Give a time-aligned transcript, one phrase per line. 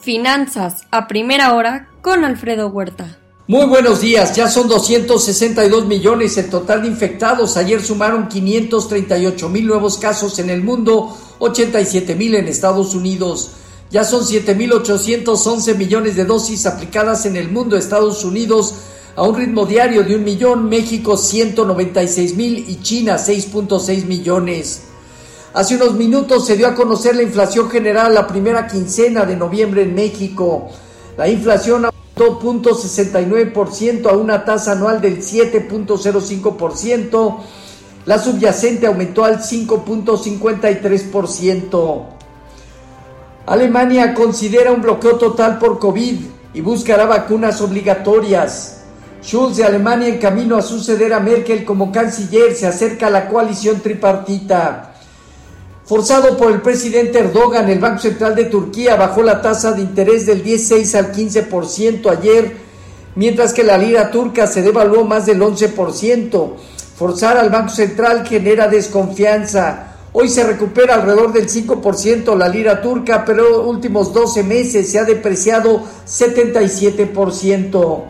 [0.00, 3.18] Finanzas a primera hora con Alfredo Huerta.
[3.46, 7.58] Muy buenos días, ya son 262 millones el total de infectados.
[7.58, 13.50] Ayer sumaron 538 mil nuevos casos en el mundo, 87 mil en Estados Unidos.
[13.90, 18.74] Ya son 7.811 millones de dosis aplicadas en el mundo, Estados Unidos
[19.16, 24.89] a un ritmo diario de un millón, México 196 mil y China 6.6 millones.
[25.52, 29.82] Hace unos minutos se dio a conocer la inflación general la primera quincena de noviembre
[29.82, 30.68] en México.
[31.16, 37.36] La inflación aumentó 0.69% a una tasa anual del 7.05%.
[38.06, 42.04] La subyacente aumentó al 5.53%.
[43.46, 46.20] Alemania considera un bloqueo total por COVID
[46.54, 48.82] y buscará vacunas obligatorias.
[49.20, 53.28] Schulz de Alemania en camino a suceder a Merkel como canciller se acerca a la
[53.28, 54.89] coalición tripartita.
[55.90, 60.24] Forzado por el presidente Erdogan, el Banco Central de Turquía bajó la tasa de interés
[60.24, 62.58] del 16 al 15% ayer,
[63.16, 66.52] mientras que la lira turca se devaluó más del 11%.
[66.94, 69.96] Forzar al Banco Central genera desconfianza.
[70.12, 74.88] Hoy se recupera alrededor del 5% la lira turca, pero en los últimos 12 meses
[74.92, 78.04] se ha depreciado 77%.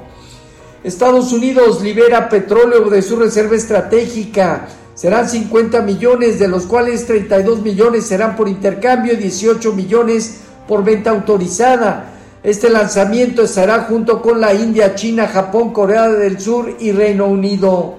[0.85, 4.69] Estados Unidos libera petróleo de su reserva estratégica.
[5.01, 10.85] Serán 50 millones, de los cuales 32 millones serán por intercambio y 18 millones por
[10.85, 12.11] venta autorizada.
[12.43, 17.95] Este lanzamiento estará junto con la India, China, Japón, Corea del Sur y Reino Unido.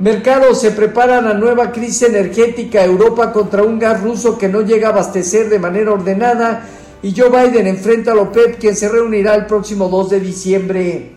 [0.00, 2.84] Mercados se preparan a nueva crisis energética.
[2.84, 6.66] Europa contra un gas ruso que no llega a abastecer de manera ordenada.
[7.00, 11.11] Y Joe Biden enfrenta a OPEP, quien se reunirá el próximo 2 de diciembre.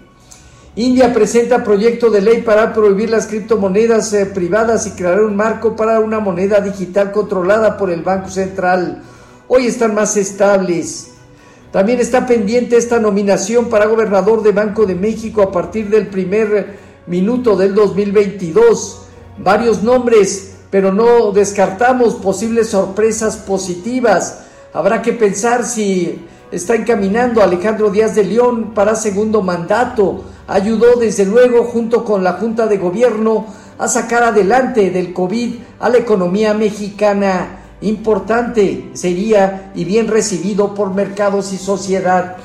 [0.78, 5.74] India presenta proyecto de ley para prohibir las criptomonedas eh, privadas y crear un marco
[5.74, 9.02] para una moneda digital controlada por el Banco Central.
[9.48, 11.12] Hoy están más estables.
[11.72, 16.76] También está pendiente esta nominación para gobernador de Banco de México a partir del primer
[17.08, 19.04] minuto del 2022.
[19.38, 24.40] Varios nombres, pero no descartamos posibles sorpresas positivas.
[24.74, 31.26] Habrá que pensar si está encaminando Alejandro Díaz de León para segundo mandato ayudó desde
[31.26, 33.46] luego junto con la Junta de Gobierno
[33.78, 37.60] a sacar adelante del COVID a la economía mexicana.
[37.82, 42.38] Importante sería y bien recibido por mercados y sociedad.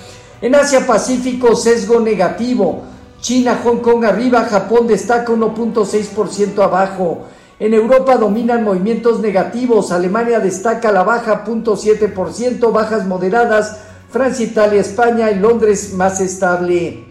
[0.42, 2.82] En Asia Pacífico, sesgo negativo.
[3.20, 7.26] China, Hong Kong arriba, Japón destaca 1.6% abajo.
[7.58, 15.30] En Europa dominan movimientos negativos, Alemania destaca la baja 0.7%, bajas moderadas, Francia, Italia, España
[15.30, 17.09] y Londres más estable.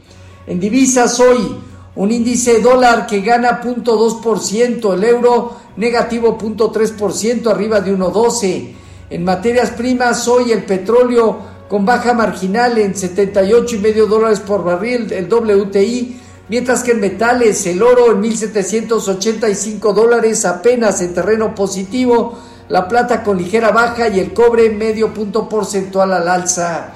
[0.49, 1.55] En divisas hoy,
[1.95, 8.71] un índice dólar que gana 0.2%, el euro negativo 0.3%, arriba de 1.12.
[9.11, 11.37] En materias primas hoy el petróleo
[11.69, 17.83] con baja marginal en 78,5 dólares por barril, el WTI, mientras que en metales el
[17.83, 22.39] oro en 1.785 dólares apenas en terreno positivo,
[22.69, 26.95] la plata con ligera baja y el cobre medio punto porcentual al alza.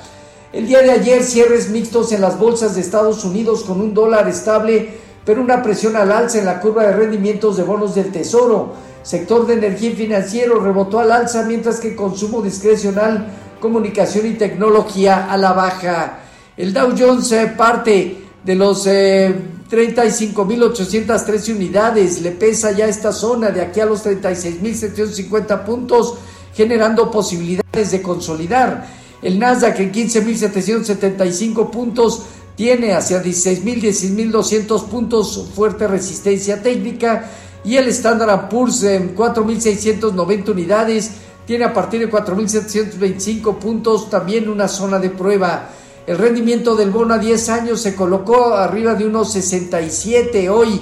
[0.53, 4.27] El día de ayer cierres mixtos en las bolsas de Estados Unidos con un dólar
[4.27, 8.75] estable, pero una presión al alza en la curva de rendimientos de bonos del Tesoro.
[9.01, 15.25] Sector de energía y financiero rebotó al alza, mientras que consumo discrecional, comunicación y tecnología
[15.31, 16.19] a la baja.
[16.55, 23.49] El Dow Jones eh, parte de los 35.813 eh, unidades, le pesa ya esta zona
[23.49, 26.13] de aquí a los 36.750 puntos,
[26.53, 29.01] generando posibilidades de consolidar.
[29.23, 32.23] El Nasdaq en 15.775 puntos
[32.57, 37.31] tiene hacia 16.000, 16.200 puntos fuerte resistencia técnica
[37.63, 41.11] y el Standard Poor's en 4.690 unidades
[41.47, 45.69] tiene a partir de 4.725 puntos también una zona de prueba.
[46.05, 50.81] El rendimiento del bono a 10 años se colocó arriba de unos 67 hoy.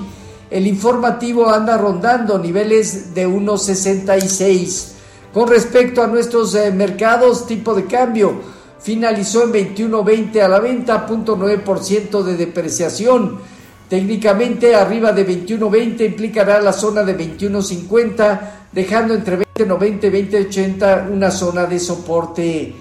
[0.50, 4.96] El informativo anda rondando niveles de unos 66.
[5.34, 8.42] Con respecto a nuestros eh, mercados, tipo de cambio
[8.82, 13.40] finalizó en 21.20 a la venta, 0.9% de depreciación.
[13.88, 18.40] Técnicamente arriba de 21.20 implicará la zona de 21.50,
[18.72, 22.76] dejando entre 20.90 y 20.80 una zona de soporte.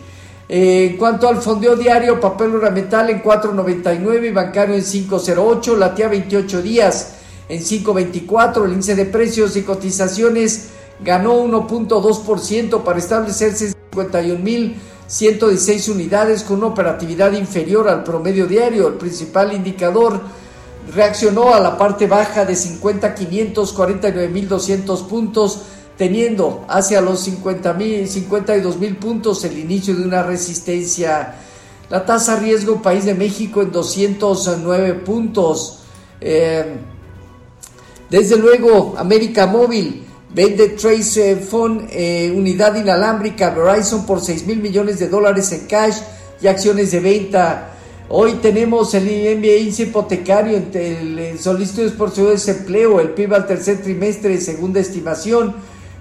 [0.49, 6.09] Eh, en cuanto al fondeo diario, papel ornamental en 4.99 y bancario en 5.08, latía
[6.09, 7.15] 28 días
[7.49, 10.71] en 5.24, el índice de precios y cotizaciones
[11.03, 18.89] ganó 1.2% para establecerse en 51.116 unidades con una operatividad inferior al promedio diario.
[18.89, 20.21] El principal indicador
[20.95, 25.63] reaccionó a la parte baja de 50.500, 49.200 puntos,
[25.97, 31.35] teniendo hacia los 50.000, 52.000 puntos el inicio de una resistencia.
[31.89, 35.81] La tasa riesgo país de México en 209 puntos.
[36.21, 36.77] Eh,
[38.09, 44.99] desde luego, América Móvil vende Trace Phone, eh, unidad inalámbrica Verizon por 6 mil millones
[44.99, 45.99] de dólares en cash
[46.41, 47.73] y acciones de venta.
[48.09, 54.41] Hoy tenemos el índice hipotecario, el solicitudes por su desempleo, el PIB al tercer trimestre,
[54.41, 55.55] segunda estimación,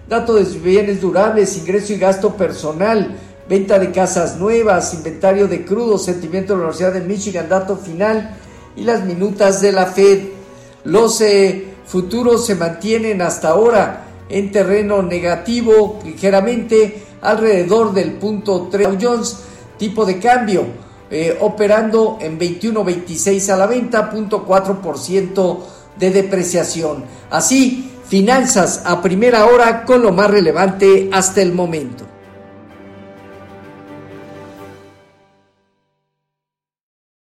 [0.08, 3.16] dato de bienes durables, ingreso y gasto personal
[3.50, 8.38] venta de casas nuevas, inventario de crudo, sentimiento de la Universidad de Michigan, dato final
[8.75, 10.20] y las minutas de la Fed.
[10.84, 18.98] Los eh, futuros se mantienen hasta ahora en terreno negativo, ligeramente alrededor del punto 3
[19.02, 19.38] Jones,
[19.78, 20.66] tipo de cambio,
[21.10, 25.60] eh, operando en 21.26 a la venta, punto 4%
[25.98, 27.04] de depreciación.
[27.30, 32.09] Así, finanzas a primera hora con lo más relevante hasta el momento.